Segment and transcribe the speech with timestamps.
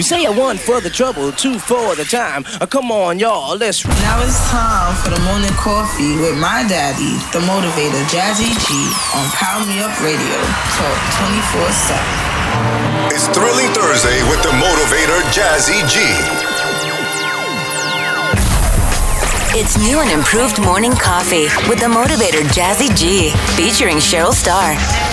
[0.00, 2.46] You say a one for the trouble, two for the time.
[2.58, 3.84] Uh, come on, y'all, let's.
[3.84, 8.64] Now it's time for the morning coffee with my daddy, the motivator, Jazzy G,
[9.12, 10.40] on Power Me Up Radio.
[10.72, 13.12] Talk 24 7.
[13.12, 16.00] It's Thrilling Thursday with the motivator, Jazzy G.
[19.52, 25.09] It's new and improved morning coffee with the motivator Jazzy G, featuring Cheryl Starr.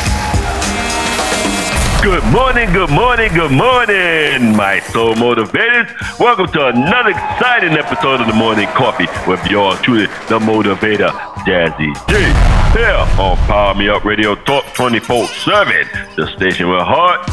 [2.08, 5.92] Good morning, good morning, good morning, my soul motivators.
[6.18, 11.10] Welcome to another exciting episode of the Morning Coffee with yours truly, the motivator,
[11.44, 12.80] Jazzy G.
[12.80, 17.30] Here on Power Me Up Radio Talk 24 7, the station with heart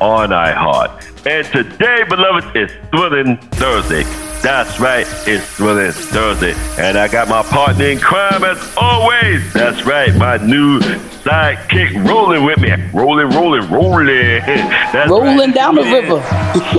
[0.00, 1.11] on iHeart.
[1.24, 4.02] And today, beloved, is Thrilling Thursday.
[4.42, 6.52] That's right, it's Thrilling Thursday.
[6.76, 9.52] And I got my partner in crime as always.
[9.52, 12.72] That's right, my new sidekick rolling with me.
[12.92, 14.06] Rolling, rolling, rolling.
[14.44, 15.54] That's rolling right.
[15.54, 16.18] down the river.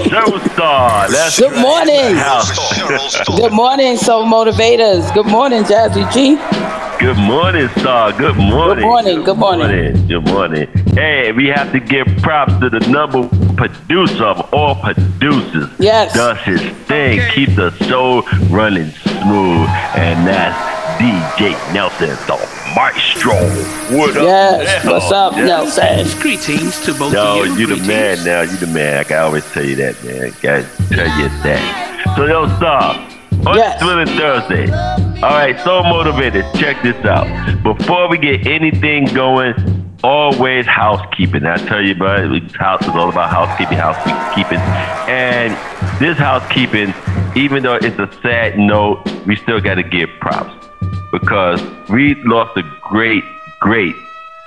[0.09, 1.07] Showstar.
[1.09, 1.61] That's Good right.
[1.61, 3.37] morning.
[3.37, 5.13] Good morning, soul motivators.
[5.13, 6.35] Good morning, Jazzy G.
[7.03, 8.13] Good morning, Star.
[8.13, 8.75] Good morning.
[8.77, 10.07] Good morning, good morning.
[10.07, 10.67] Good morning.
[10.95, 15.69] Hey, we have to give props to the number producer of all producers.
[15.79, 16.13] Yes.
[16.13, 19.67] Does his thing, keep the show running smooth,
[19.99, 20.57] and that's
[20.97, 22.37] DJ Nelson, the
[22.73, 23.33] maestro.
[23.97, 24.23] What up?
[24.23, 24.85] Yes.
[24.85, 24.91] now?
[24.93, 25.45] What's up, Yeah.
[25.45, 26.21] Nelson?
[26.21, 27.67] Greetings to both Yo, of you.
[27.67, 28.43] you the man now.
[28.43, 28.99] You the man.
[28.99, 30.31] I can always tell you that, man.
[30.41, 32.13] Gotta tell you that.
[32.15, 32.95] So, yo, Star,
[33.45, 33.79] on Yes.
[34.17, 34.71] Thursday.
[35.21, 36.45] All right, so motivated.
[36.55, 37.27] Check this out.
[37.63, 39.53] Before we get anything going,
[40.03, 41.45] always housekeeping.
[41.45, 44.59] I tell you, bro, house is all about housekeeping, housekeeping.
[45.09, 45.53] And
[45.99, 46.93] this housekeeping,
[47.35, 50.53] even though it's a sad note, we still got to give props
[51.11, 53.23] because we lost a great,
[53.59, 53.95] great,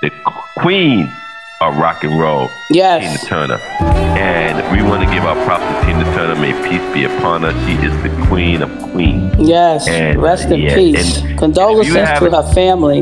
[0.01, 0.11] the
[0.57, 1.11] queen
[1.61, 3.27] of rock and roll, Yes.
[3.27, 3.59] Tina Turner.
[4.17, 6.35] And we want to give our props to Tina Turner.
[6.35, 7.51] May peace be upon her.
[7.65, 9.33] She is the queen of queens.
[9.39, 9.87] Yes.
[9.87, 11.21] And, Rest in yeah, peace.
[11.21, 12.99] and Condolences to her family.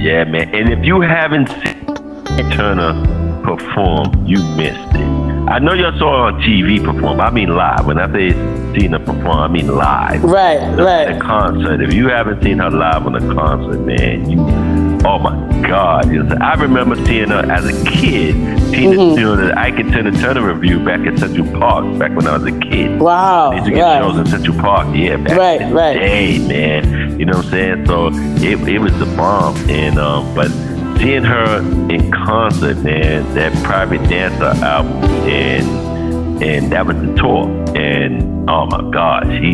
[0.00, 0.54] Yeah, man.
[0.54, 5.12] And if you haven't seen Turner perform, you missed it.
[5.48, 7.20] I know y'all saw her on TV perform.
[7.20, 7.84] I mean live.
[7.86, 8.30] When I say
[8.78, 10.22] seen her perform, I mean live.
[10.22, 11.14] Right, The, right.
[11.14, 11.80] the concert.
[11.82, 14.38] If you haven't seen her live on a concert, man, you
[15.04, 15.34] oh my
[15.72, 16.08] God.
[16.08, 18.34] Know, I remember seeing her as a kid.
[18.72, 19.16] Tina Mm-hmm.
[19.16, 22.44] doing the Ike and Tina Turner Revue back at Central Park back when I was
[22.44, 23.00] a kid.
[23.00, 23.50] Wow.
[23.50, 25.94] They used to get shows in Central Park, yeah, back Right, in the right.
[25.94, 27.18] day, man.
[27.18, 27.86] You know what I'm saying?
[27.86, 30.48] So it, it was the bomb, and um, but
[30.98, 31.58] seeing her
[31.90, 34.92] in concert, man, that Private Dancer album,
[35.28, 37.46] and and that was the tour,
[37.76, 39.52] and oh my God, she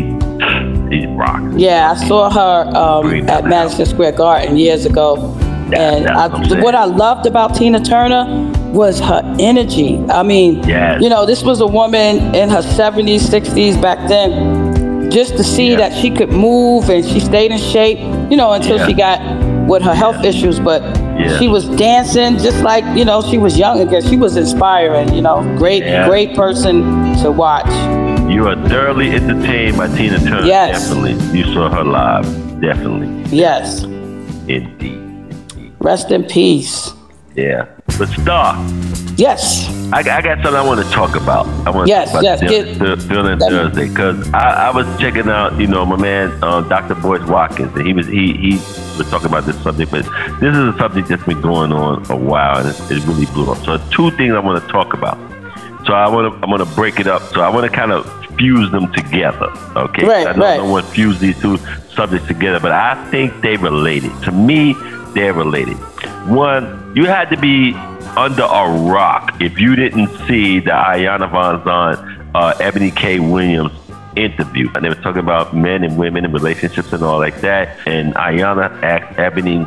[0.90, 1.54] she rocks.
[1.56, 5.34] Yeah, I saw her um, at Madison Square Garden years ago.
[5.70, 8.24] Yeah, and I, what what I loved about Tina Turner
[8.72, 9.98] was her energy.
[10.10, 11.00] I mean, Yes.
[11.02, 15.10] you know, this was a woman in her 70s, 60s back then.
[15.10, 15.76] Just to see Yeah.
[15.78, 17.98] that she could move and she stayed in shape,
[18.30, 18.86] you know, until Yeah.
[18.86, 19.20] she got
[19.66, 20.58] with her health issues.
[20.60, 20.82] But
[21.18, 21.38] Yeah.
[21.38, 24.02] she was dancing just like, you know, she was young again.
[24.02, 26.74] She was inspiring, you know, great, great person
[27.22, 27.70] to watch.
[28.28, 30.46] You are thoroughly entertained by Tina Turner.
[30.46, 30.88] Yes.
[30.88, 32.26] Definitely, you saw her live.
[32.60, 33.84] Definitely, Yes.
[34.46, 34.97] indeed.
[35.88, 36.92] Rest in peace.
[37.34, 37.64] Yeah,
[37.98, 38.54] but Star.
[39.16, 39.70] Yes.
[39.90, 41.46] I, I got something I want to talk about.
[41.66, 44.66] I want Yes, to talk yes, about get- the, the Feeling that- Thursday because I,
[44.68, 46.94] I was checking out, you know, my man uh, Dr.
[46.94, 48.56] Boyce Watkins, and he was he he
[48.98, 50.04] was talking about this subject, but
[50.40, 53.50] this is a subject that's been going on a while, and it's, it really blew
[53.50, 53.56] up.
[53.64, 55.16] So two things I want to talk about.
[55.86, 57.22] So I want to I'm going to break it up.
[57.32, 58.04] So I want to kind of
[58.36, 59.48] fuse them together.
[59.74, 60.58] Okay, Right, I know right.
[60.58, 61.56] no one fuse these two
[61.94, 64.12] subjects together, but I think they related.
[64.24, 64.74] To me,
[65.14, 65.76] they're related.
[66.28, 67.74] One, you had to be
[68.16, 73.18] under a rock if you didn't see the Iyanla Vanzant, uh, Eboni K.
[73.18, 73.72] Williams
[74.16, 74.68] interview.
[74.74, 77.78] And they were talking about men and women and relationships and all like that.
[77.86, 79.66] And Iyanla asked Eboni,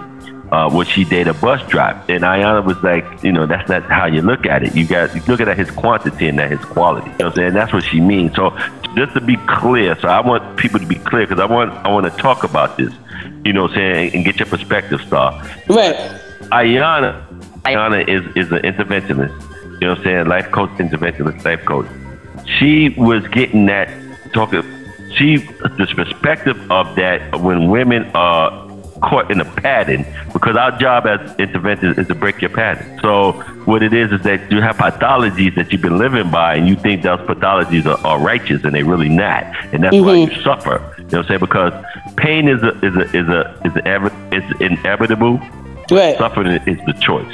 [0.51, 2.03] uh, would she date a bus driver?
[2.09, 4.75] And Iyanla was like, you know, that's not how you look at it.
[4.75, 7.09] You got you look at his quantity and not his quality.
[7.11, 7.53] You know what I'm saying?
[7.53, 8.35] That's what she means.
[8.35, 8.55] So
[8.95, 11.89] just to be clear, so I want people to be clear because I want I
[11.89, 12.93] want to talk about this.
[13.43, 14.15] You know what I'm saying?
[14.15, 15.33] And get your perspective, Star.
[15.67, 15.95] Right.
[16.51, 17.25] Iyanla,
[17.63, 19.41] Iyanla is is an interventionist.
[19.81, 20.27] You know what I'm saying?
[20.27, 21.87] Life coach, interventionist, life coach.
[22.59, 23.89] She was getting that
[24.33, 24.63] talking.
[25.15, 28.61] She the perspective of that when women are
[29.01, 32.99] caught in a pattern because our job as interventionists is to break your pattern.
[33.01, 33.33] So
[33.65, 36.75] what it is is that you have pathologies that you've been living by and you
[36.75, 39.43] think those pathologies are, are righteous and they're really not.
[39.73, 40.31] And that's why mm-hmm.
[40.31, 40.93] you suffer.
[40.97, 41.39] You know what I'm saying?
[41.39, 41.73] Because
[42.17, 45.39] pain is a is a is a is a, is inevitable
[45.89, 46.17] Right.
[46.17, 47.33] suffering is the choice.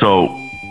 [0.00, 0.28] So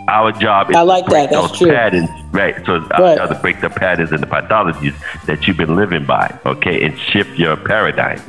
[0.08, 1.36] our job is I like to break that.
[1.36, 1.70] That's those true.
[1.70, 2.56] patterns, right?
[2.66, 4.94] So it's our job to break the patterns and the pathologies
[5.26, 8.20] that you've been living by, okay, and shift your paradigm,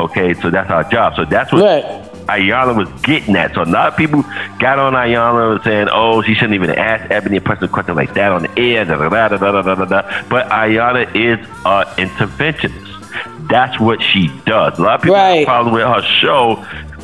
[0.00, 0.32] okay.
[0.34, 1.16] So that's our job.
[1.16, 1.84] So that's what Right.
[2.28, 3.54] Iyanla was getting at.
[3.54, 4.22] So a lot of people
[4.58, 8.14] got on Iyanla and saying, "Oh, she shouldn't even ask Eboni a personal question like
[8.14, 10.22] that on the air." Da, da, da, da, da, da, da, da.
[10.28, 12.97] But Iyanla is an interventionist.
[13.48, 14.78] That's what she does.
[14.78, 16.56] A lot of people have a problem with her show.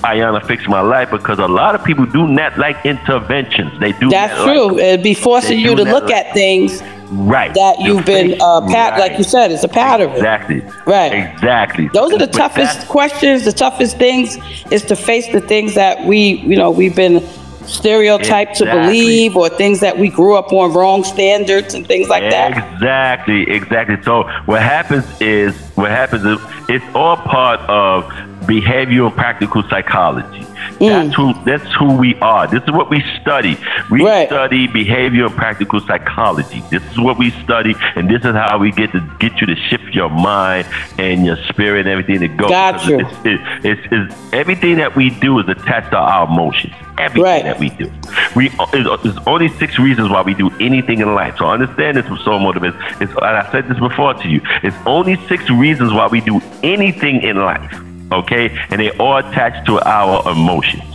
[0.04, 3.72] Iyanla Fix My Life because a lot of people do not like interventions.
[3.80, 4.72] They do That's true.
[4.72, 7.54] Like, It'd be forcing you to look like- at things right.
[7.54, 10.10] that The you've been uh, pat, like you said, it's a pattern.
[10.10, 10.60] Exactly.
[10.86, 11.12] Right.
[11.32, 11.88] Exactly.
[11.94, 14.36] Those are the But toughest questions, the toughest things
[14.70, 17.26] is to face the things that we, you know, we've been
[17.66, 18.80] stereotyped to Exactly.
[18.82, 22.72] believe or things that we grew up on wrong standards and things like that.
[22.74, 24.00] Exactly, exactly.
[24.02, 26.38] So what happens is what happens is
[26.68, 28.10] it's all part of
[28.46, 30.40] behavioral practical psychology.
[30.80, 30.88] Mm.
[30.88, 32.46] That's who that's who we are.
[32.46, 33.56] This is what we study.
[33.90, 34.26] We Right.
[34.28, 36.62] study behavioral practical psychology.
[36.70, 39.56] This is what we study, and this is how we get to get you to
[39.56, 40.66] shift your mind
[40.98, 42.48] and your spirit and everything to go.
[42.48, 43.00] Got you.
[43.00, 46.72] It's, it- it's, it's, everything that we do is attached to our emotions.
[46.98, 47.44] Everything Right.
[47.44, 47.90] that we do.
[48.36, 51.36] We there's only six reasons why we do anything in life.
[51.38, 52.78] So understand this with soul motivation.
[53.00, 54.40] It's, and I said this before to you.
[54.62, 57.80] It's only six reasons why we do anything in life.
[58.12, 60.94] Okay, and they all attached to our emotions.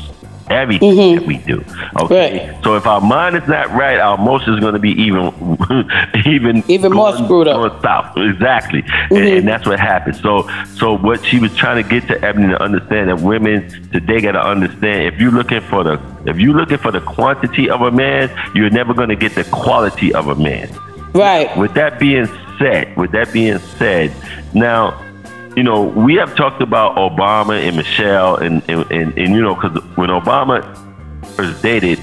[0.49, 1.19] Everything mm-hmm.
[1.19, 1.63] that we do.
[2.01, 2.49] Okay.
[2.49, 2.63] Right.
[2.63, 5.27] So if our mind is not right, our emotions are going to be even,
[6.25, 7.81] even, Even more screwed up.
[7.83, 8.17] south.
[8.17, 8.79] Exactly.
[8.79, 9.37] And, mm-hmm.
[9.37, 10.19] and that's what happens.
[10.21, 14.21] So, so what she was trying to get to Eboni to understand that women today
[14.21, 17.81] got to understand if you're looking for the if you're looking for the quantity of
[17.81, 20.67] a man, you're never going to get the quality of a man.
[21.13, 21.55] Right.
[21.57, 22.27] With that being
[22.57, 24.13] said, with that being said,
[24.53, 24.99] now,
[25.55, 29.55] you know, we have talked about Obama and Michelle, and and, and, and you know,
[29.55, 30.63] because when Obama
[31.35, 31.99] first dated,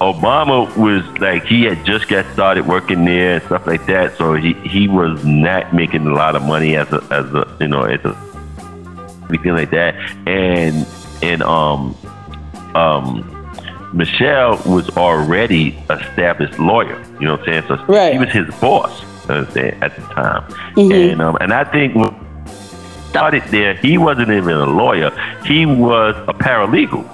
[0.00, 4.34] Obama was like he had just got started working there and stuff like that, so
[4.34, 7.82] he he was not making a lot of money as a as a you know
[7.82, 8.16] as a
[9.24, 9.94] everything like that,
[10.26, 10.86] and
[11.22, 11.96] and um
[12.74, 13.30] um
[13.92, 17.00] Michelle was already established lawyer.
[17.20, 17.78] You know what I'm saying?
[17.78, 18.12] So Right.
[18.12, 19.02] he was his boss.
[19.02, 20.42] you know what I'm saying, at the time,
[20.76, 21.12] Mhm.
[21.12, 21.94] and um and I think
[23.14, 25.12] started there, he wasn't even a lawyer.
[25.46, 27.04] He was a paralegal.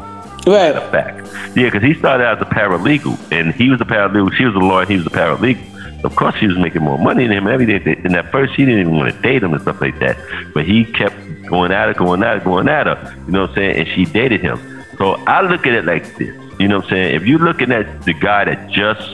[0.47, 0.73] Right.
[0.91, 4.32] Fact, yeah, because he started out as a paralegal, and he was a paralegal.
[4.32, 4.87] She was a lawyer.
[4.87, 6.02] He was a paralegal.
[6.02, 8.00] Of course, she was making more money than him and everything.
[8.02, 10.17] And at first, she didn't even want to date him and stuff like that.
[10.55, 11.17] But he kept
[11.49, 13.14] going at her, going at her, going at her.
[13.26, 13.76] You know what I'm saying?
[13.76, 14.58] And she dated him.
[14.97, 16.35] So I look at it like this.
[16.58, 17.14] You know what I'm saying?
[17.14, 19.06] If you're looking at the guy that just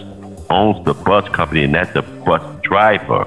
[0.50, 3.26] owns the bus company and that's the bus driver,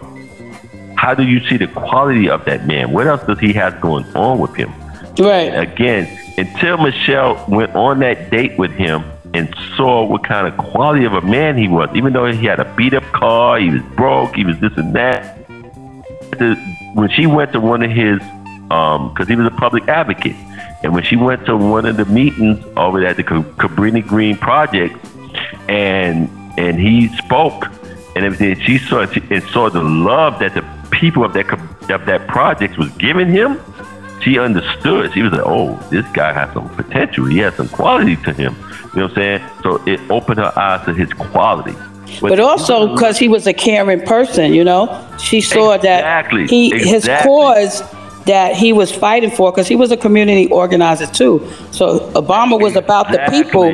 [0.99, 2.91] how do you see the quality of that man?
[2.91, 4.69] What else does he have going on with him?
[5.17, 5.47] Right.
[5.47, 9.47] Again, until Michelle went on that date with him and
[9.77, 12.75] saw what kind of quality of a man he was, even though he had a
[12.75, 15.37] beat up car, he was broke, he was this and that.
[16.95, 18.19] When she went to one of his,
[18.69, 20.35] um, because he was a public advocate,
[20.83, 24.97] and when she went to one of the meetings over at the Cabrini Green Project,
[25.69, 27.67] and and he spoke
[28.17, 31.51] and everything, she saw and saw the love that the people of that
[31.89, 33.59] of that project was giving him
[34.21, 35.13] she understood.
[35.13, 37.25] She was like, "Oh, this guy has some potential.
[37.25, 38.55] He has some quality to him."
[38.93, 39.41] You know what I'm saying?
[39.63, 41.75] So it opened her eyes to his quality.
[42.21, 46.71] But also because he was a caring person, you know, she saw Exactly, that he
[46.71, 47.83] his cause
[48.25, 51.47] that he was fighting for because he was a community organizer too.
[51.71, 53.65] So Obama was about the people,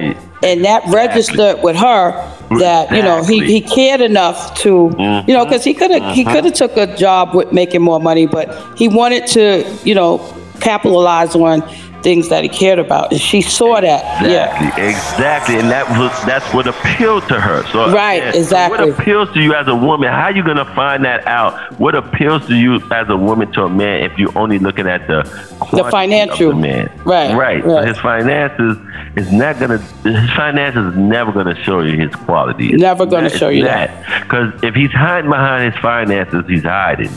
[0.43, 5.23] and that registered with her that you know he, he cared enough to uh-huh.
[5.27, 6.35] you know because he could have he uh-huh.
[6.35, 10.19] could have took a job with making more money, but he wanted to you know
[10.59, 11.61] capitalize on
[12.05, 14.03] things that he cared about, and she saw that.
[14.23, 14.45] Yeah.
[14.77, 17.65] Exactly, exactly, and that was that's what appealed to her.
[17.71, 18.77] So Right, yeah, so exactly.
[18.91, 20.09] what appeals to you as a woman?
[20.09, 21.53] How are you gonna find that out?
[21.79, 25.07] What appeals to you as a woman to a man if you're only looking at
[25.07, 25.23] the
[25.71, 26.51] the financial.
[26.51, 26.91] of the man?
[27.03, 27.63] Right, right.
[27.63, 28.77] So his finances
[29.15, 29.79] is not gonna.
[30.03, 32.73] His finances is never gonna show you his quality.
[32.73, 33.89] It's Never gonna not- show you that.
[34.21, 37.09] Because if he's hiding behind his finances, he's hiding.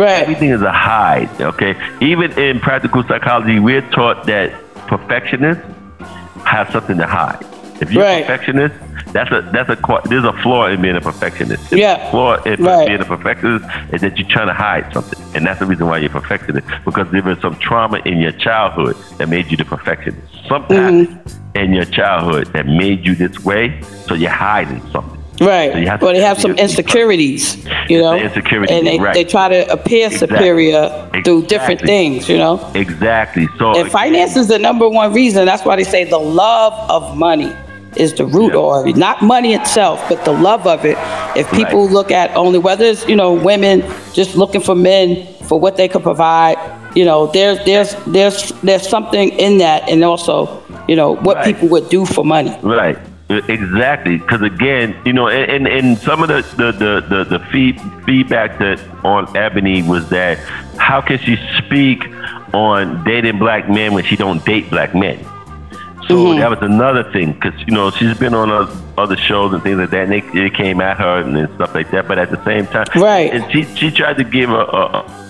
[0.00, 0.22] Right.
[0.22, 1.74] Everything is a hide, okay?
[2.00, 4.52] Even in practical psychology, we're taught that
[4.88, 5.62] perfectionists
[6.44, 7.44] have something to hide.
[7.82, 8.22] If you're Right.
[8.24, 8.74] a perfectionist,
[9.12, 9.76] that's a that's a
[10.08, 11.72] there's a flaw in being a perfectionist.
[11.72, 12.04] Yeah.
[12.04, 12.86] The flaw in Right.
[12.88, 15.98] being a perfectionist is that you're trying to hide something, and that's the reason why
[15.98, 19.64] you're a perfectionist because there was some trauma in your childhood that made you the
[19.64, 20.26] perfectionist.
[20.48, 21.56] Something Mm-hmm.
[21.56, 25.19] in your childhood that made you this way, so you're hiding something.
[25.40, 25.72] Right.
[25.72, 27.56] So you have to well, they have some insecurities,
[27.88, 29.14] you know, the insecurity, and they, right.
[29.14, 30.36] they try to appear Exactly.
[30.36, 32.70] superior through different things, you know.
[32.74, 33.48] Exactly.
[33.58, 35.46] So And finance is the number one reason.
[35.46, 37.52] That's why they say the love of money
[37.96, 38.84] is the root Yeah.
[38.90, 38.96] it.
[38.96, 40.98] Not money itself, but the love of it.
[41.36, 41.92] If people Right.
[41.92, 43.82] look at only whether it's you know women
[44.12, 46.56] just looking for men for what they could provide,
[46.94, 51.46] you know, there's there's there's there's something in that, and also you know what Right.
[51.46, 52.54] people would do for money.
[52.62, 52.98] Right.
[53.30, 54.18] Exactly.
[54.18, 57.80] Because again, you know, and, and, and some of the the, the, the, the feed,
[58.04, 60.38] feedback that on Eboni was that
[60.78, 62.04] how can she speak
[62.52, 65.24] on dating black men when she don't date black men?
[66.08, 66.40] So mm-hmm.
[66.40, 68.50] that was another thing because you know she's been on
[68.98, 71.72] other shows and things like that, and they, they came at her and, and stuff
[71.72, 72.08] like that.
[72.08, 73.32] But at the same time, Right.
[73.32, 75.29] And she she tried to give a, a,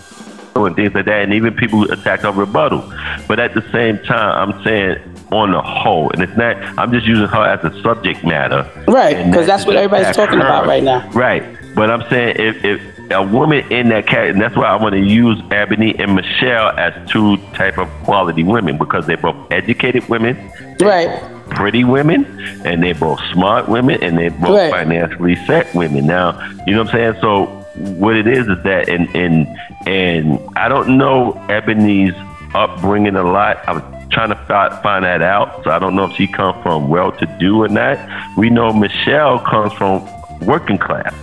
[0.66, 2.82] and things like that, and even people attack her rebuttal.
[3.28, 4.98] But at the same time, I'm saying
[5.32, 6.56] on the whole, and it's not.
[6.78, 10.66] I'm just using her as a subject matter, Right, Because that's what everybody's talking about
[10.66, 11.08] right now.
[11.10, 12.80] Right, but I'm saying if if
[13.12, 16.68] a woman in that cat, and that's why I want to use Eboni and Michelle
[16.78, 20.36] as two type of quality women because they're both educated women,
[20.80, 21.08] Right.
[21.50, 22.24] pretty women,
[22.64, 24.70] and they're both smart women, and they're both Right.
[24.70, 26.06] financially set women.
[26.06, 27.14] Now, you know what I'm saying?
[27.20, 29.46] So what it is is that, and and
[29.86, 32.14] and I don't know Eboni's
[32.54, 33.66] upbringing a lot.
[33.68, 36.60] I was trying to fi- find that out, so I don't know if she comes
[36.62, 37.98] from well-to-do or not.
[38.36, 40.06] We know Michelle comes from
[40.40, 41.14] working class.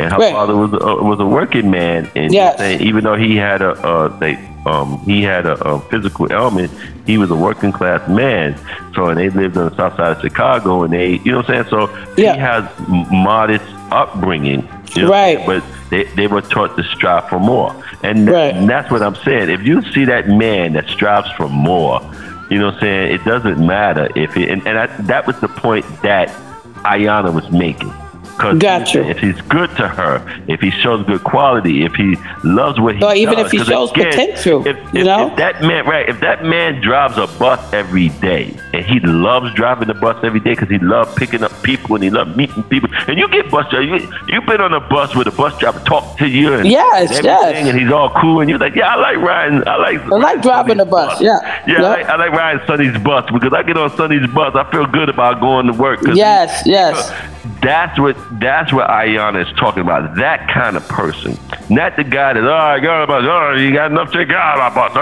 [0.00, 0.32] And her Right.
[0.32, 2.78] father was a, was a working man, and you know what I'm Yes.
[2.78, 6.72] saying, even though he had a uh, they um he had a, a physical ailment,
[7.06, 8.56] he was a working class man.
[8.96, 11.50] So and they lived on the south side of Chicago, and they you know what
[11.50, 11.70] I'm saying.
[11.70, 12.32] So Yeah.
[12.34, 12.64] he has
[13.12, 15.44] modest upbringing, you know Right.
[15.46, 17.70] But they, they were taught to strive for more,
[18.02, 18.54] and, th- Right.
[18.54, 19.50] and that's what I'm saying.
[19.50, 22.00] If you see that man that strives for more,
[22.50, 23.12] you know what I'm saying.
[23.14, 26.28] It doesn't matter if it, and, and I, that was the point that
[26.84, 27.92] Iyanla was making.
[28.38, 29.08] Cause Gotcha.
[29.08, 33.02] if he's good to her, if he shows good quality, if he loves what he
[33.04, 35.28] Or even does, if he shows potential, if, you know?
[35.30, 36.08] if that man, right?
[36.08, 40.40] If that man drives a bus every day and he loves driving the bus every
[40.40, 43.50] day because he loves picking up people and he loves meeting people, and you get
[43.50, 46.54] bus driver, you you've been on a bus where the bus driver talk to you
[46.54, 47.54] and Yes, and yes.
[47.68, 50.42] and he's all cool, and you're like, yeah, I like riding, I like, I like
[50.42, 51.38] driving the bus, yeah.
[51.68, 51.82] yeah, Yeah.
[51.84, 54.86] I, like, I like riding Sonny's bus because I get on Sonny's bus, I feel
[54.86, 56.00] good about going to work.
[56.02, 57.12] 'cause Yes, yes.
[57.62, 60.16] that's what that's what Iyanla is talking about.
[60.16, 61.38] That kind of person,
[61.70, 64.70] not the guy that oh I got a bus, oh you got enough to got
[64.70, 64.92] a bus,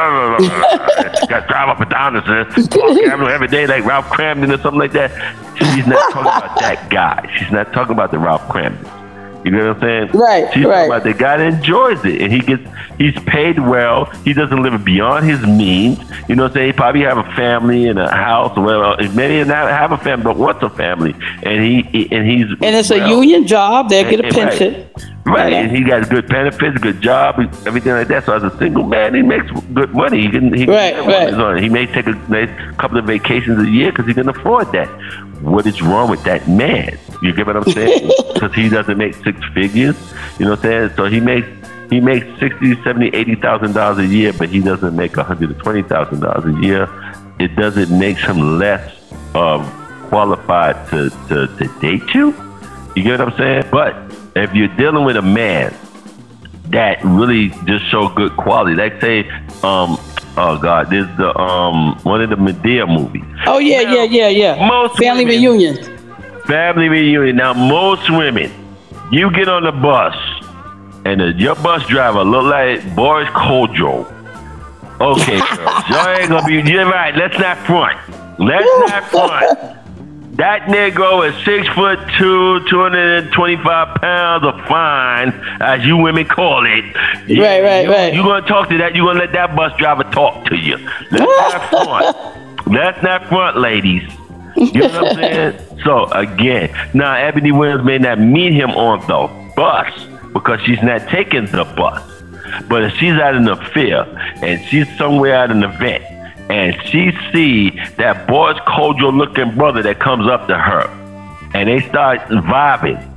[1.28, 2.68] got to drive up and down this
[3.08, 5.10] Avenue every day like Ralph Kramden or something like that.
[5.56, 7.30] She's not talking about that guy.
[7.36, 9.01] She's not talking about the Ralph Kramden.
[9.44, 10.10] You know what I'm saying?
[10.20, 10.84] Right, She's right.
[10.86, 12.62] about the guy that enjoys it, and he gets
[12.98, 14.04] he's paid well.
[14.24, 15.98] He doesn't live beyond his means.
[16.28, 16.66] You know what I'm saying?
[16.68, 19.12] He probably have a family and a house, or whatever.
[19.14, 22.90] Maybe not have a family, but wants a family, and he and he's And it's
[22.90, 23.88] a union job.
[23.88, 24.58] They get a And- and right.
[24.58, 24.86] pension.
[25.24, 28.26] Right, and he got good benefits, good job, everything like that.
[28.26, 30.20] So as a single man, he makes good money.
[30.22, 31.34] He can, he Right, live right.
[31.34, 31.62] on.
[31.62, 34.88] He may take a nice couple of vacations a year because he can afford that.
[35.40, 36.98] What is wrong with that man?
[37.22, 38.10] You get what I'm saying?
[38.34, 39.96] Because he doesn't make six figures.
[40.38, 40.90] You know what I'm saying?
[40.96, 41.48] So he makes
[41.90, 45.50] he makes sixty, seventy, eighty thousand dollars a year, but he doesn't make a hundred
[45.50, 46.88] and twenty thousand dollars a year.
[47.38, 48.94] It doesn't make him less
[49.34, 49.64] um,
[50.08, 52.28] qualified to, to, to date you.
[52.94, 53.64] You get what I'm saying?
[53.70, 53.96] But
[54.36, 55.74] if you're dealing with a man
[56.70, 59.28] that really just show good quality, like say,
[59.62, 59.98] um,
[60.36, 64.28] oh God, there's the um one of the Madea movies, Oh yeah, Now, yeah, yeah,
[64.56, 64.66] yeah.
[64.68, 65.98] most Family women- reunion.
[66.46, 67.36] Family Reunion.
[67.36, 68.50] Now most women,
[69.12, 70.16] you get on the bus,
[71.04, 74.10] and the, your bus driver look like Boris Kodjoe.
[75.00, 76.54] Okay, girls, y'all ain't gonna be.
[76.70, 77.14] You're right.
[77.14, 77.98] Let's not front.
[78.38, 79.78] Let's not front.
[80.36, 85.28] That Negro is six foot two, 225 pounds of fine,
[85.60, 86.84] as you women call it.
[87.28, 88.14] Right, right, you, right.
[88.14, 88.94] You're gonna talk to that.
[88.94, 90.78] You're gonna let that bus driver talk to you.
[91.10, 92.66] Let's not front.
[92.66, 94.10] Let's not front, ladies.
[94.66, 95.80] You know what I'm saying?
[95.84, 99.92] So again, now Eboni Williams may not meet him on the bus
[100.32, 102.02] because she's not taking the bus.
[102.68, 104.04] But if she's at an affair
[104.42, 106.04] and she's somewhere at an event
[106.50, 110.88] and she see that Boris Kodjoe looking brother that comes up to her
[111.54, 113.08] and they start vibing,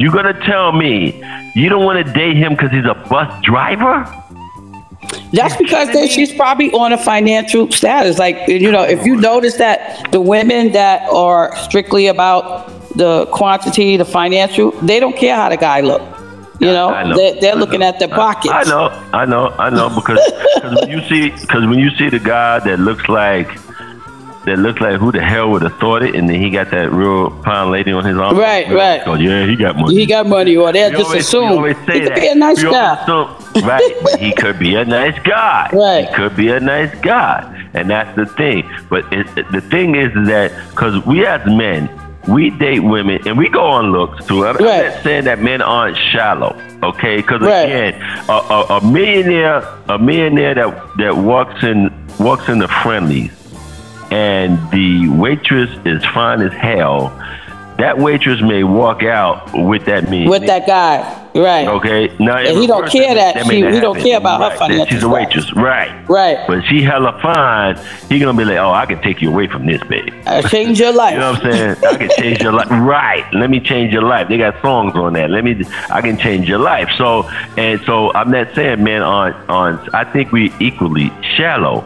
[0.00, 1.22] you gonna tell me
[1.54, 4.04] you don't want to date him because he's a bus driver?
[5.32, 8.18] That's because they, she's probably on a financial status.
[8.18, 13.96] Like you know, if you notice that the women that are strictly about the quantity,
[13.96, 16.02] the financial, they don't care how the guy look.
[16.60, 17.16] You know, I know.
[17.16, 17.86] They're, they're looking know.
[17.86, 18.52] at their pockets.
[18.52, 19.88] I know, I know, I know.
[19.90, 20.18] Because
[20.60, 23.48] cause when you see, because when you see the guy that looks like
[24.44, 26.90] that looks like who the hell would have thought it, and then he got that
[26.92, 28.36] real fine lady on his arm.
[28.36, 29.02] Right, right.
[29.06, 29.94] Oh yeah, he got money.
[29.94, 32.94] He got money, or they'll just always- assume he could be a nice We guy.
[33.02, 35.68] assume- right, but he could be a nice guy.
[35.72, 36.08] Right.
[36.08, 38.68] He could be a nice guy, and that's the thing.
[38.88, 41.90] But it, the thing is that because we as men,
[42.28, 44.46] we date women and we go on looks too.
[44.46, 44.84] I'm, Right.
[44.86, 47.16] I'm not saying that men aren't shallow, okay?
[47.16, 47.62] Because Right.
[47.64, 47.94] again,
[48.28, 53.30] a, a, a millionaire, a millionaire that that walks in walks in the friendlies,
[54.10, 57.10] and the waitress is fine as hell.
[57.78, 60.30] That waitress may walk out with that millionaire.
[60.30, 60.98] With that guy,
[61.36, 61.68] right?
[61.68, 62.12] Okay.
[62.18, 64.58] Now, And he don't care that may she- he don't care about her Right, that
[64.58, 65.92] financial She's a waitress, right?
[66.08, 66.38] Right.
[66.48, 67.78] But she hella fine.
[68.08, 70.12] He gonna be like, oh, I can take you away from this, baby.
[70.26, 71.12] Uh, change your life.
[71.14, 71.76] You know what I'm saying?
[71.86, 72.66] I can change your life.
[72.68, 73.24] Right.
[73.32, 74.26] Let me change your life.
[74.28, 75.30] They got songs on that.
[75.30, 75.62] Let me.
[75.88, 76.88] I can change your life.
[76.98, 79.88] So and so, I'm not saying men on on.
[79.94, 81.84] I think we equally shallow,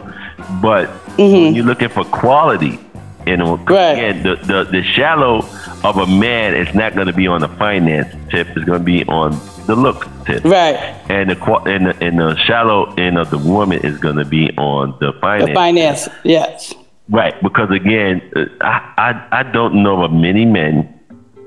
[0.61, 2.79] but when you're looking for quality,
[3.25, 3.73] and Mm-hmm.
[3.73, 3.91] Right.
[3.91, 5.45] again, the, the the shallow
[5.83, 8.47] of a man is not going to be on the finance tip.
[8.49, 9.31] It's going to be on
[9.65, 10.43] the look tip.
[10.43, 10.75] Right.
[11.09, 14.51] And the and the, and the shallow end of the woman is going to be
[14.57, 15.49] on the finance.
[15.49, 16.09] The finance.
[16.23, 16.73] Yes.
[17.09, 20.99] Right, because again, uh, I, I I don't know of many men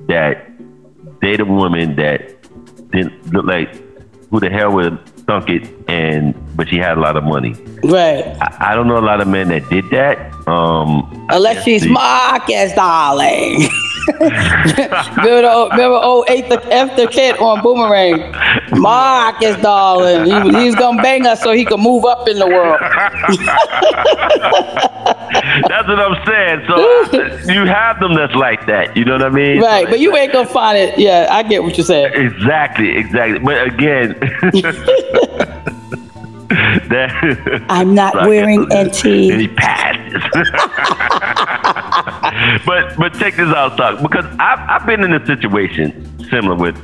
[0.09, 0.51] that
[1.21, 2.37] date a woman that
[2.91, 3.75] didn't look like
[4.31, 7.55] who the hell would thunk it, and but she had a lot of money.
[7.83, 8.25] Right.
[8.41, 10.33] I, I don't know a lot of men that did that.
[10.49, 13.69] Um, Unless she's Marcus, darling.
[14.21, 18.33] remember the old, remember old Eartha Kitt on Boomerang?
[18.79, 20.27] Marcus, darling.
[20.27, 22.81] He, he's gonna bang us so he can move up in the world.
[25.07, 26.65] That's what I'm saying.
[26.67, 28.97] So you have them that's like that.
[28.97, 29.61] You know what I mean?
[29.61, 30.99] Right, but you ain't gonna find it.
[30.99, 32.13] Yeah, I get what you're saying.
[32.15, 33.39] Exactly, exactly.
[33.39, 34.17] But again,
[36.89, 39.05] that I'm not wearing uh, NT.
[39.07, 40.23] Any passes.
[42.67, 45.93] but but check this out, Doc, because I've I've been in a situation
[46.31, 46.77] similar with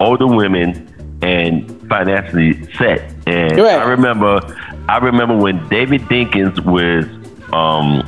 [0.00, 0.90] older women
[1.22, 3.78] and financially set, and Right.
[3.78, 4.40] I remember
[4.88, 7.06] I remember when David Dinkins was
[7.52, 8.02] um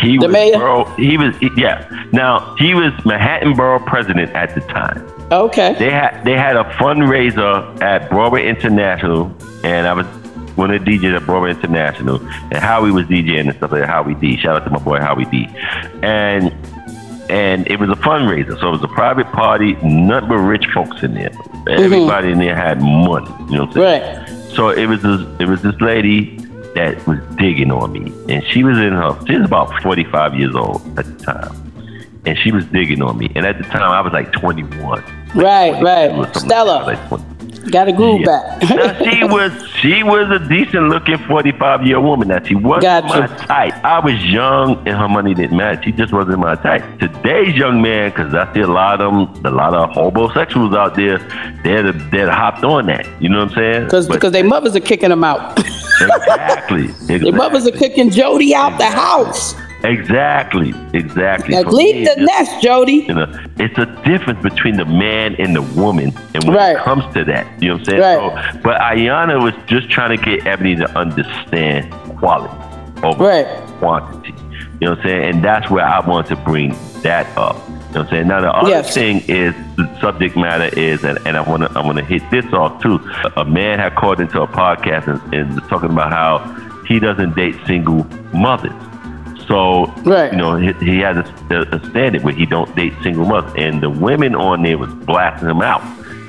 [0.00, 0.58] he The was mayor?
[0.58, 5.74] borough, he was yeah now he was Manhattan Borough president at the time Okay.
[5.78, 10.06] they had they had a fundraiser at Broadway International, and I was
[10.56, 13.88] one of the DJs at Broadway International, and Howie was DJing and stuff like that.
[13.88, 14.36] Howie D.
[14.36, 15.48] Shout out to my boy Howie D.
[16.02, 16.52] And
[17.30, 21.02] and it was a fundraiser, so it was a private party, nothing but rich folks
[21.02, 21.30] in there.
[21.66, 23.30] Everybody in there had money.
[23.50, 24.16] You know what I'm saying?
[24.16, 24.50] Right.
[24.54, 26.36] So it was this it was this lady
[26.74, 30.54] that was digging on me, and she was in her she was about 45 years
[30.54, 31.72] old at the time,
[32.24, 33.30] and she was digging on me.
[33.34, 35.02] And at the time, I was like 21.
[35.34, 36.36] Right, or right.
[36.36, 37.31] Stella, like like 20.
[37.70, 38.58] Got a groove Yeah.
[38.58, 38.70] back.
[39.02, 42.28] now, she was she was a decent looking 45 year old woman.
[42.28, 43.20] Now she wasn't Gotcha.
[43.20, 43.84] my type.
[43.84, 45.84] I was young and her money didn't match.
[45.84, 46.82] She just wasn't my type.
[46.98, 50.94] Today's young man, because I see a lot of them, a lot of homosexuals out
[50.96, 51.18] there,
[51.64, 53.06] they're they're hopped on that.
[53.20, 53.84] You know what I'm saying?
[53.84, 55.58] Because because their mothers are kicking them out.
[56.00, 56.86] exactly,
[57.18, 59.54] their mothers are kicking Jody out the house.
[59.84, 61.54] Exactly, exactly.
[61.54, 63.04] Like, leave the nest, Jody.
[63.08, 66.76] You know, it's a difference between the man and the woman, and when Right.
[66.76, 68.00] it comes to that, you know what I'm saying.
[68.00, 68.52] Right.
[68.54, 72.54] So, but Iyanla was just trying to get Eboni to understand quality
[73.02, 73.46] over Right.
[73.80, 74.34] quantity.
[74.80, 77.56] You know what I'm saying, and that's where I want to bring that up.
[77.68, 78.28] You know what I'm saying.
[78.28, 78.94] Now the other Yes.
[78.94, 82.22] thing is the subject matter is, and, and I want to I want to hit
[82.30, 83.00] this off too.
[83.36, 86.38] A man had called into a podcast and, and was talking about how
[86.86, 88.72] he doesn't date single mothers.
[89.52, 90.32] So Right.
[90.32, 93.82] you know he, he has a, a standard where he don't date single mothers, and
[93.82, 95.82] the women on there was blasting him out.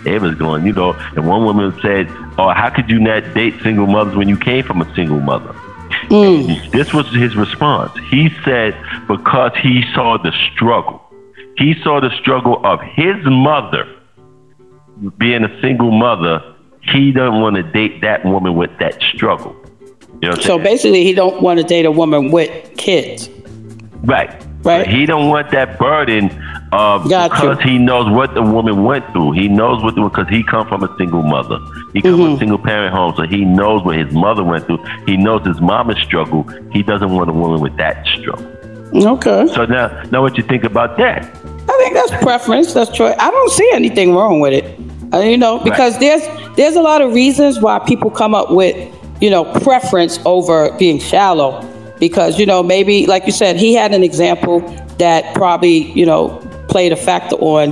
[0.04, 3.54] They was going, you know, and one woman said, "Oh, how could you not date
[3.64, 5.56] single mothers when you came from a single mother?"
[6.10, 6.70] Mm.
[6.72, 7.98] This was his response.
[8.10, 8.76] He said
[9.08, 11.02] because he saw the struggle.
[11.58, 13.88] He saw the struggle of his mother
[15.18, 16.44] being a single mother.
[16.82, 19.56] He doesn't want to date that woman with that struggle.
[20.24, 23.30] You know So basically, he don't want to date a woman with kids.
[24.04, 24.32] Right.
[24.64, 24.88] Right.
[24.88, 26.30] He don't want that burden
[26.72, 27.50] of Got you.
[27.50, 29.34] because he knows what the woman went through.
[29.34, 31.60] He knows what the because he come from a single mother.
[31.94, 32.24] He come Mm-hmm.
[32.24, 34.82] from a single parent home, so he knows what his mother went through.
[35.06, 36.44] He knows his mama's struggle.
[36.72, 38.48] He doesn't want a woman with that struggle.
[38.96, 39.48] Okay.
[39.54, 41.24] So now, now what you think about that?
[41.26, 42.74] I think that's preference.
[42.74, 43.16] That's choice.
[43.20, 44.80] I don't see anything wrong with it.
[45.14, 46.24] Uh, you know, because there's
[46.56, 48.76] there's a lot of reasons why people come up with
[49.24, 51.70] you know preference over being shallow.
[51.98, 54.60] Because you know maybe like you said, he had an example
[54.98, 57.70] that probably you know played a factor on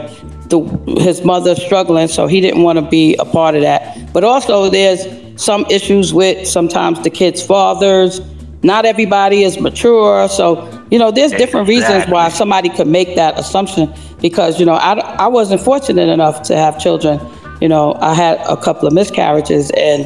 [0.47, 0.61] the
[1.01, 4.13] his mother struggling, so he didn't want to be a part of that.
[4.13, 8.21] But also there's some issues with sometimes the kids' fathers.
[8.63, 13.37] Not everybody is mature, so you know there's different reasons why somebody could make that
[13.37, 14.93] assumption because you know I,
[15.25, 17.19] I wasn't fortunate enough to have children
[17.61, 20.05] you know i had a couple of miscarriages and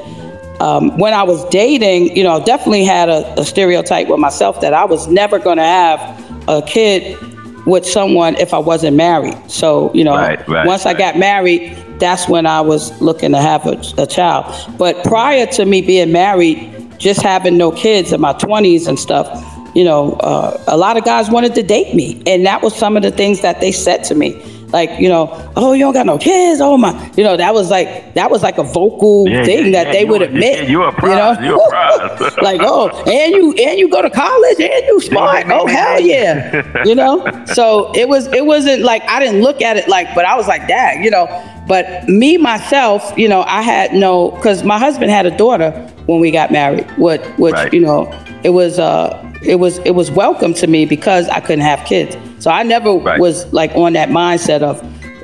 [0.60, 4.74] um, when i was dating you know definitely had a, a stereotype with myself that
[4.74, 6.00] i was never going to have
[6.48, 7.18] a kid
[7.66, 9.36] with someone if I wasn't married.
[9.50, 13.40] So, you know, Right, right, once I got married, that's when I was looking to
[13.40, 14.46] have a, a child.
[14.78, 19.28] But prior to me being married, just having no kids in my 20s and stuff,
[19.76, 22.22] you know, uh, a lot of guys wanted to date me.
[22.26, 24.42] And that was some of the things that they said to me.
[24.74, 26.60] Like, you know, oh, you don't got no kids.
[26.60, 29.72] Oh my, you know, that was like, that was like a vocal Yeah, thing yeah,
[29.84, 30.68] that yeah, they would admit.
[30.68, 31.46] you a prize, know?
[31.46, 32.38] you a prize.
[32.42, 35.46] like, oh, and you, and you go to college and you smart.
[35.50, 36.84] Oh, hell yeah.
[36.86, 37.26] You know?
[37.56, 40.48] So it was, it wasn't like, I didn't look at it like, but I was
[40.48, 41.28] like, dad, you know,
[41.68, 45.72] but me, myself, you know, I had no, cause my husband had a daughter
[46.08, 47.72] when we got married, what, which, Right.
[47.72, 48.06] you know,
[48.46, 49.10] it was, uh,
[49.42, 52.16] it was, it was welcome to me because I couldn't have kids.
[52.44, 53.20] So I never Right.
[53.20, 54.76] was like on that mindset of,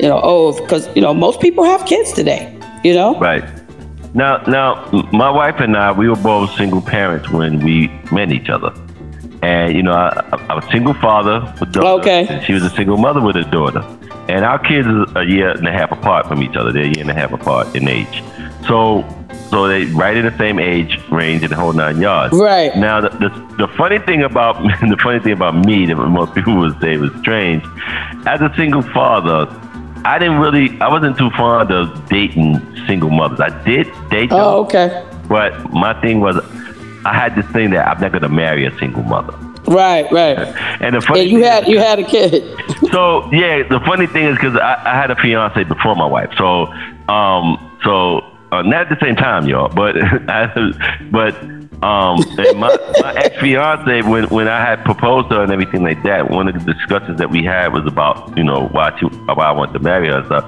[0.02, 3.20] you know, oh, because, you know, most people have kids today, you know?
[3.20, 3.44] Right.
[4.16, 8.50] Now, now, my wife and I, we were both single parents when we met each
[8.50, 8.74] other.
[9.44, 12.02] And, you know, I, I- I'm a single father with a daughter.
[12.02, 12.28] Okay.
[12.28, 13.84] And she was a single mother with a daughter.
[14.30, 16.72] And our kids are a year and a half apart from each other.
[16.72, 18.24] They're a year and a half apart in age.
[18.68, 19.04] So,
[19.52, 22.34] so they right in the same age range and the whole nine yards.
[22.34, 22.76] Right.
[22.76, 26.56] Now, the, the, the funny thing about the funny thing about me that most people
[26.58, 27.64] would say was strange,
[28.26, 29.46] as a single father,
[30.04, 33.40] I didn't really, I wasn't too fond of dating single mothers.
[33.40, 35.06] I did date them, Oh, okay.
[35.28, 36.38] but my thing was,
[37.06, 39.34] I had this thing that I'm not going to marry a single mother.
[39.68, 40.38] Right, right.
[40.82, 42.44] And the funny And you thing had is- you had a kid.
[42.92, 46.32] so yeah, the funny thing is because I, I had a fiance before my wife,
[46.38, 46.66] so
[47.14, 49.96] um, so uh, not at the same time, y'all, but
[50.30, 50.48] I,
[51.12, 51.36] but
[51.84, 55.84] um, and my, my ex fiance when when I had proposed to her and everything
[55.84, 59.06] like that, one of the discussions that we had was about you know why she
[59.06, 60.46] why I wanted to marry her and stuff.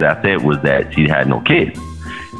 [0.00, 1.78] That I said was that she had no kids.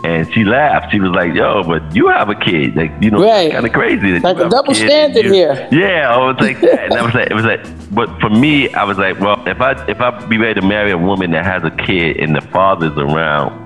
[0.02, 0.92] And she laughed.
[0.92, 2.76] She was like, "Yo, but you have a kid.
[2.76, 3.50] Like, you know, Right.
[3.50, 4.12] kind of crazy.
[4.12, 5.66] that Like a double and standard here.
[5.72, 8.68] yeah, I was like that, and I was like, it was like, but for me,
[8.74, 11.46] I was like, well, if I if I be ready to marry a woman that
[11.46, 13.63] has a kid and the father's around,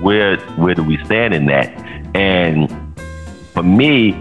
[0.00, 1.68] where where do we stand in that?
[2.14, 2.70] And
[3.52, 4.12] for me,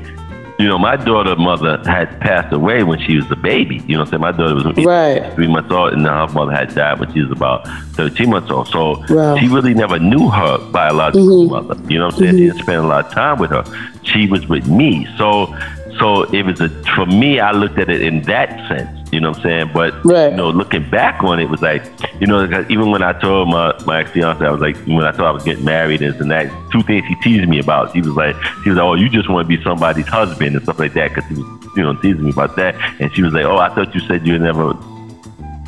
[0.57, 3.83] you know, my daughter mother had passed away when she was a baby.
[3.87, 4.21] You know what I'm saying?
[4.21, 5.33] My daughter was Right.
[5.33, 8.49] three months old, and then her mother had died when she was about 13 months
[8.49, 8.69] old.
[8.69, 9.37] So Wow.
[9.37, 11.67] she really never knew her biological mm-hmm.
[11.67, 11.75] mother.
[11.89, 12.37] You know what I'm saying?
[12.37, 12.51] She mm-hmm.
[12.51, 13.63] didn't spend a lot of time with her.
[14.03, 15.07] She was with me.
[15.17, 15.53] So
[15.99, 17.39] so it was a for me.
[17.39, 18.89] I looked at it in that sense.
[19.11, 19.71] You know what I'm saying?
[19.73, 20.31] But Right.
[20.31, 21.83] you know, looking back on it, it was like
[22.19, 25.11] you know, even when I told my my ex fiance, I was like, when I
[25.11, 26.51] thought I was getting married, and that.
[26.71, 27.93] Two things he teased me about.
[27.93, 30.63] He was like, he was like, oh, you just want to be somebody's husband and
[30.63, 32.75] stuff like that, because he was you know teasing me about that.
[32.99, 34.73] And she was like, oh, I thought you said you would never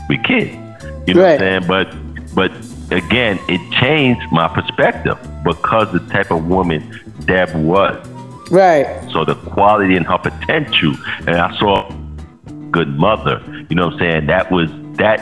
[0.10, 0.54] be kids.
[1.08, 1.40] You know Right.
[1.40, 1.68] what I'm saying?
[1.68, 2.52] But but
[2.92, 7.96] again, it changed my perspective because the type of woman Deb was.
[8.52, 8.88] Right.
[9.12, 10.94] So the quality and her potential,
[11.28, 11.90] and I saw
[12.72, 13.42] good mother.
[13.70, 14.26] You know what I'm saying?
[14.28, 15.20] That was that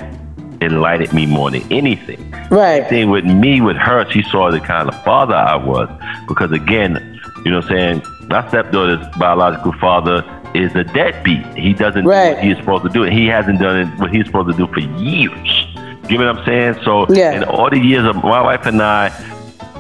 [0.62, 2.32] enlightened me more than anything.
[2.50, 2.88] Right.
[2.88, 5.90] Thing with me, with her, she saw the kind of father I was.
[6.28, 8.02] Because again, you know what I'm saying?
[8.30, 11.46] My stepdaughter's biological father is a deadbeat.
[11.56, 12.36] He doesn't do Right.
[12.36, 13.04] what he's supposed to do.
[13.04, 15.68] And he hasn't done it, what he's supposed to do for years.
[16.10, 16.76] You know what I'm saying?
[16.86, 17.34] So Yeah.
[17.34, 19.12] in all the years of my wife and I,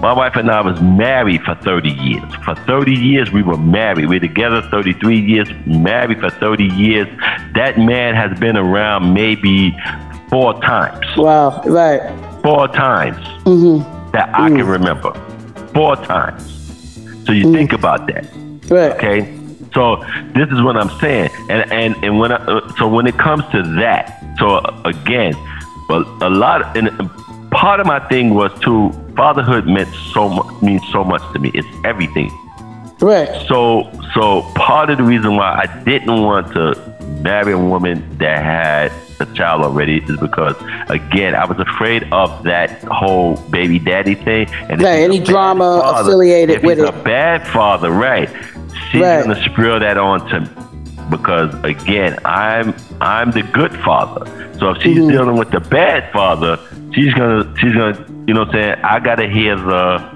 [0.06, 2.32] my wife and I was married for 30 years.
[2.46, 4.08] For 30 years, we were married.
[4.08, 7.08] We were together 33 years, married for 30 years.
[7.56, 9.76] That man has been around maybe
[10.30, 11.04] four times.
[11.18, 11.60] Wow.
[11.64, 12.02] Right.
[12.44, 14.12] Four times mm-hmm.
[14.12, 14.70] that I can mm.
[14.70, 15.12] remember.
[15.74, 16.44] Four times.
[17.26, 17.56] So you mm.
[17.56, 18.28] think about that.
[18.70, 18.92] Right.
[18.92, 19.36] Okay,
[19.74, 23.18] so this is what I'm saying, and and and when I, uh, so when it
[23.18, 25.34] comes to that, so again,
[25.88, 26.90] but a lot and
[27.52, 28.92] part of my thing was too.
[29.16, 31.50] Fatherhood meant so much means so much to me.
[31.54, 32.30] It's everything.
[33.02, 33.30] Right.
[33.48, 36.76] So so part of the reason why I didn't want to
[37.22, 40.56] marry a woman that had a child already is because
[40.90, 46.58] again I was afraid of that whole baby daddy thing and Right, any drama affiliated
[46.58, 46.88] if with it.
[46.90, 48.30] a bad father, right?
[48.92, 49.24] She's Right.
[49.26, 50.50] gonna spill that on to
[51.10, 54.26] because again I'm I'm the good father.
[54.60, 55.10] So if she's Mm-hmm.
[55.10, 56.58] dealing with the bad father,
[56.94, 60.16] she's gonna she's gonna you know what I'm saying I gotta hear the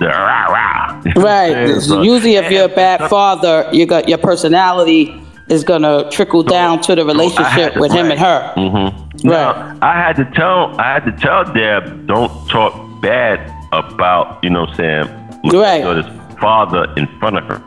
[0.00, 1.02] the rah rah.
[1.04, 1.82] You know what I'm Right.
[1.82, 6.80] So- Usually, if you're a bad father, you got your personality is gonna trickle down
[6.82, 8.52] to the relationship with him and her.
[8.56, 8.92] Mhm.
[8.92, 9.24] Right.
[9.24, 13.40] Now, I had to tell I had to tell Deb, don't talk bad
[13.72, 15.08] about, you know what I'm saying,
[15.52, 16.04] Right.
[16.40, 17.60] father in front of her.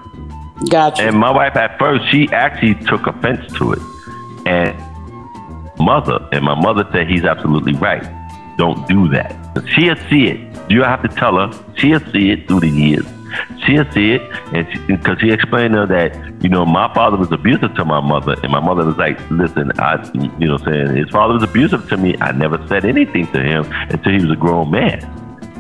[0.69, 1.04] Gotcha.
[1.04, 3.80] And my wife at first, she actually took offense to it.
[4.45, 4.78] And
[5.80, 8.04] mother, and my mother said he's absolutely right.
[8.58, 9.36] Don't do that.
[9.76, 10.71] She'll see it.
[10.71, 11.52] You have to tell her.
[11.76, 13.06] She'll see it through the years.
[13.65, 14.21] She she'll see it,
[14.54, 18.02] and because he explained to her that you know my father was abusive to my
[18.02, 20.04] mother, and my mother was like, listen, I
[20.39, 22.15] you know saying his father was abusive to me.
[22.19, 25.00] I never said anything to him until he was a grown man.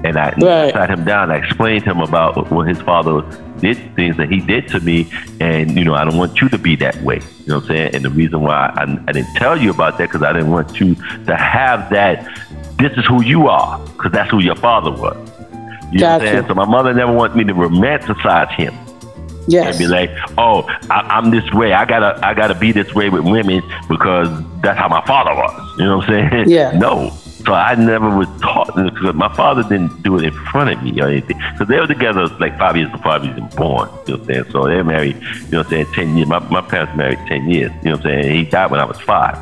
[0.03, 0.73] And I Right.
[0.73, 1.29] sat him down.
[1.31, 3.21] I explained to him about what his father
[3.59, 5.07] did, things that he did to me,
[5.39, 7.19] and you know, I don't want you to be that way.
[7.41, 7.95] You know what I'm saying?
[7.95, 10.79] And the reason why I, I didn't tell you about that because I didn't want
[10.79, 10.95] you
[11.27, 12.27] to have that.
[12.79, 15.15] This is who you are, because that's who your father was.
[15.91, 16.47] You know what I'm saying?
[16.47, 18.73] So my mother never wanted me to romanticize him
[19.47, 19.67] Yes.
[19.67, 21.73] and be like, "Oh, I, I'm this way.
[21.73, 24.29] I gotta, I gotta be this way with women because
[24.61, 26.49] that's how my father was." You know what I'm saying?
[26.49, 26.71] Yeah.
[26.79, 27.11] No.
[27.45, 30.99] So I never was taught because my father didn't do it in front of me
[31.01, 31.37] or anything.
[31.53, 33.89] Because they were together like five years before I was even born.
[34.05, 34.51] You know what I'm saying?
[34.51, 35.15] So they're married.
[35.15, 35.85] You know what I'm saying?
[35.93, 36.29] Ten years.
[36.29, 37.71] My, my parents married ten years.
[37.83, 38.35] You know what I'm saying?
[38.35, 39.37] He died when I was five.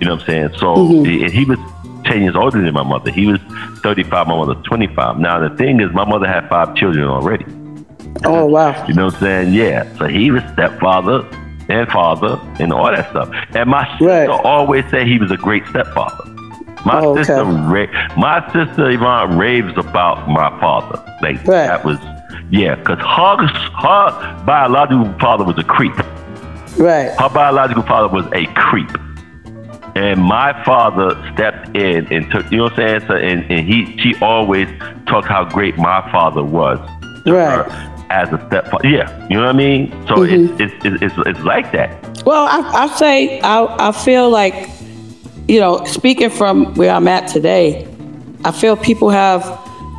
[0.00, 0.48] You know what I'm saying?
[0.58, 1.04] So mm-hmm.
[1.04, 1.58] he, and he was
[2.04, 3.10] ten years older than my mother.
[3.10, 3.40] He was
[3.82, 4.26] 35.
[4.26, 5.18] My mother was 25.
[5.18, 7.44] Now the thing is, my mother had five children already.
[8.24, 8.86] Oh wow.
[8.86, 9.54] You know what I'm saying?
[9.54, 9.96] Yeah.
[9.98, 11.26] So he was stepfather
[11.68, 13.28] and father and all that stuff.
[13.54, 16.31] And my sister always said he was a great stepfather.
[16.84, 17.24] My Oh, okay.
[17.24, 21.02] sister, ra- my sister Yvonne raves about my father.
[21.22, 21.66] Like Right.
[21.68, 21.98] that was,
[22.50, 22.74] yeah.
[22.76, 25.94] Because her, her biological father was a creep.
[26.78, 27.10] Right.
[27.18, 28.90] Her biological father was a creep.
[29.94, 33.00] And my father stepped in and took, you know what I'm saying?
[33.08, 34.66] So, and, and he, she always
[35.06, 36.78] talked how great my father was
[37.26, 37.66] Right.
[37.66, 38.88] her as a stepfather.
[38.88, 39.90] Yeah, you know what I mean?
[40.08, 40.60] So Mm-hmm.
[40.62, 42.22] it's, it's, it's, it's, it's like that.
[42.24, 44.68] Well, I, I say I, I feel like,
[45.48, 47.86] you know, speaking from where I'm at today,
[48.44, 49.42] I feel people have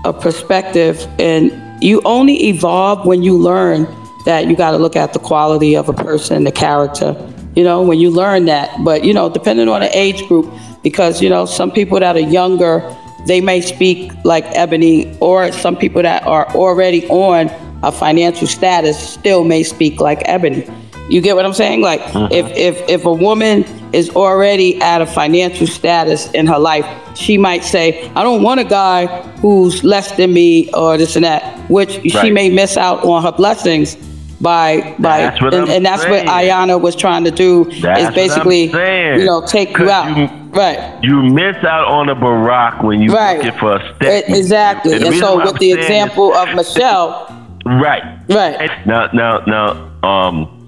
[0.05, 1.51] a perspective, and
[1.83, 3.87] you only evolve when you learn
[4.25, 7.15] that you got to look at the quality of a person, the character.
[7.55, 10.51] You know, when you learn that, but you know, depending on the age group,
[10.81, 12.81] because you know, some people that are younger,
[13.27, 17.49] they may speak like Eboni, or some people that are already on
[17.83, 20.69] a financial status still may speak like Eboni.
[21.09, 21.81] You get what I'm saying?
[21.81, 23.63] Like if, if if a woman
[23.93, 26.85] is already at a financial status in her life,
[27.15, 29.07] she might say, I don't want a guy
[29.39, 33.31] who's less than me or this and that, which she may miss out on her
[33.33, 33.95] blessings
[34.41, 36.25] by by That's what and, and that's saying.
[36.25, 40.17] what Iyanla was trying to do That's is basically you know take you out.
[40.17, 40.99] you- right.
[41.03, 43.37] You miss out on a Barack when you Right.
[43.43, 44.29] looking for a step.
[44.29, 44.97] E- exactly.
[44.99, 47.27] the And so with I'm the example of Michelle,
[47.65, 48.03] Right.
[48.29, 48.55] Right.
[48.61, 50.62] And Now, now, now, um,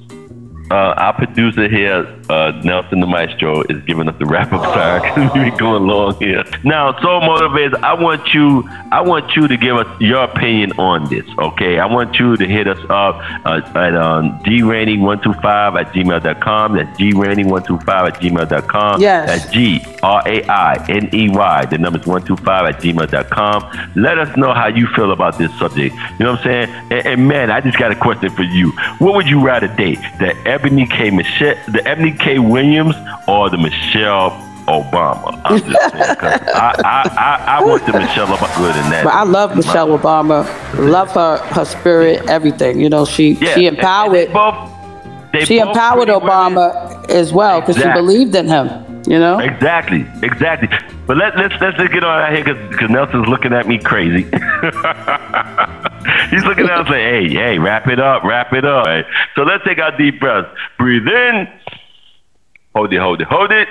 [0.72, 5.02] uh, our producer here, uh, Nelson the Maestro, is giving us the wrap up time
[5.16, 6.44] because we've been going long here.
[6.64, 7.76] Now, so motivated.
[7.76, 11.26] I want you, I want you to give us your opinion on this.
[11.38, 16.76] Okay, I want you to hit us up uh, at um, grainey125 at gmail.com.
[16.76, 19.02] That's grainey125 at gmail.com.
[19.02, 19.28] Yes.
[19.28, 21.66] That's G R A I N E Y.
[21.66, 23.92] The number's 125 at gmail.com.
[23.96, 25.96] Let us know how you feel about this subject.
[25.96, 26.70] You know what I'm saying?
[26.92, 28.72] And, and man, I just got a question for you.
[28.98, 30.00] What would you rather date?
[30.20, 31.10] The Eboni K.
[31.12, 32.40] Michelle, the Eboni K.
[32.40, 32.96] Williams,
[33.28, 34.32] or the Michelle
[34.68, 35.40] Obama?
[35.46, 39.04] I'm just saying, 'cause I, I, I, I want the Michelle Obama good in that.
[39.04, 40.46] but I love Michelle Obama,
[40.80, 42.80] love her her spirit, everything.
[42.80, 44.72] You know, she Yeah, she empowered they both,
[45.34, 46.30] they she empowered pretty women.
[46.30, 48.70] Obama as well because she believed in him.
[49.08, 49.38] You know.
[49.38, 50.68] Exactly, exactly.
[51.06, 54.24] But let, let's let's just get on out here because Nelson's looking at me crazy.
[56.36, 58.86] He's looking at us like, hey, hey, wrap it up, wrap it up.
[58.86, 59.06] Right?
[59.36, 60.50] So let's take our deep breaths.
[60.78, 61.48] Breathe in.
[62.76, 63.70] Hold it, hold it, hold it.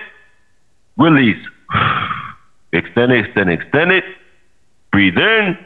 [0.97, 1.47] Release.
[2.73, 4.05] Extend it, extend it, extend it.
[4.93, 5.59] Breathe in.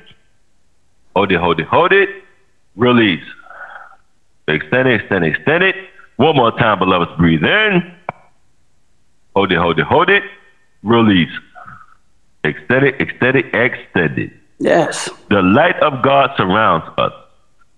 [1.15, 2.09] Hold it, hold it, hold it.
[2.75, 3.25] Release.
[4.49, 5.77] Extend it, extend it, extend it.
[6.17, 7.17] One more time, beloveds.
[7.17, 7.95] Breathe in.
[9.37, 10.25] Hold it, hold it, hold it.
[10.83, 11.31] Release.
[12.43, 14.33] Extend it, extend it, extend it.
[14.59, 15.09] Yes.
[15.31, 17.13] The light of God surrounds us.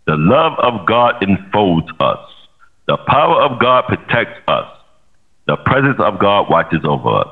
[0.07, 2.19] The love of God enfolds us.
[2.89, 4.67] The power of God protects us.
[5.47, 7.29] The presence of God watches over us.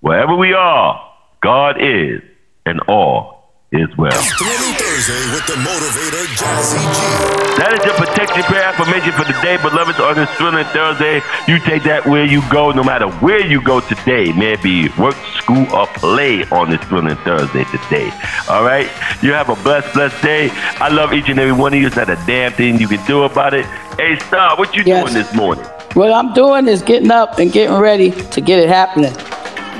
[0.00, 1.00] Wherever we are,
[1.40, 2.20] God is,
[2.66, 3.41] and all
[3.72, 4.12] is well.
[4.12, 7.56] Thrilling Thursday with the motivator Jazzy G.
[7.56, 9.98] That is your protection prayer affirmation for the day, beloveds.
[9.98, 13.80] On this thrilling Thursday, you take that where you go, no matter where you go
[13.80, 14.30] today.
[14.32, 18.12] May it be work, school, or play on this thrilling Thursday today.
[18.48, 18.86] All right?
[19.22, 20.50] You have a blessed, blessed day.
[20.52, 21.86] I love each and every one of you.
[21.86, 23.64] It's not a damn thing you can do about it.
[23.96, 25.02] Hey, Star, what you Yes.
[25.02, 25.64] doing this morning?
[25.94, 29.12] What I'm doing is getting up and getting ready to get it happening.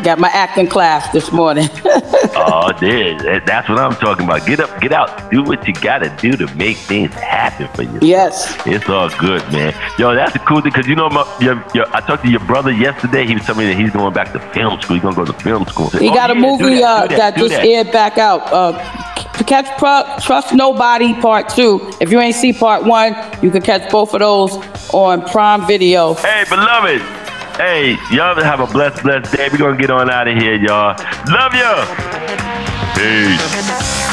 [0.02, 1.68] Got my acting class this morning.
[1.84, 4.44] oh, that- That's what I'm talking about.
[4.46, 7.82] Get up, get out, do what you got to do to make things happen for
[7.82, 7.98] you.
[8.02, 8.56] yes.
[8.66, 9.72] It's all good, man.
[9.98, 12.40] Yo, that's the cool thing because you know, my, your, your, I talked to your
[12.40, 13.26] brother yesterday.
[13.26, 14.94] He was telling me that he's going back to film school.
[14.96, 15.88] He's going to go to film school.
[15.90, 17.64] He Oh, got a yeah, do movie that, uh, do that, just that.
[17.64, 18.40] aired back out.
[18.52, 18.72] Uh,
[19.46, 21.90] catch Pro- Trust Nobody Part Two.
[22.00, 24.54] If you ain't see Part One, you can catch both of those
[24.92, 26.14] on Prime Video.
[26.14, 27.00] Hey, beloved.
[27.56, 29.48] Hey, y'all have a blessed, blessed day.
[29.50, 30.96] We're gonna get on out of here, y'all.
[31.28, 31.72] Love you.
[32.96, 34.12] Peace.